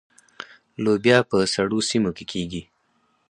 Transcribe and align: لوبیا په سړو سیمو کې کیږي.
لوبیا 0.83 1.17
په 1.29 1.37
سړو 1.55 1.79
سیمو 1.89 2.11
کې 2.17 2.25
کیږي. 2.31 2.61